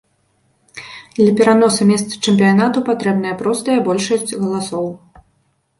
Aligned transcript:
Для 1.19 1.33
пераносу 1.41 1.81
месца 1.91 2.13
чэмпіянату 2.25 2.85
патрэбная 2.89 3.35
простая 3.45 3.79
большасць 3.91 4.37
галасоў. 4.43 4.91